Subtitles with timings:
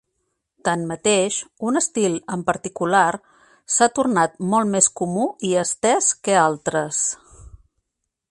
[0.67, 1.35] Tanmateix,
[1.71, 3.11] un estil en particular
[3.75, 7.03] s'ha tornat molt més comú i estès que altres.